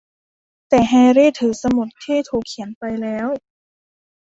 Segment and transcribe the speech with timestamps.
[0.69, 3.27] แต่แฮร์รี่ถือสมุดที่ถูกเขียนไปแล้ว